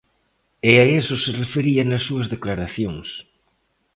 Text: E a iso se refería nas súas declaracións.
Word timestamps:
E 0.71 0.71
a 0.83 0.85
iso 1.01 1.15
se 1.23 1.31
refería 1.41 1.83
nas 1.85 2.03
súas 2.07 2.27
declaracións. 2.33 3.07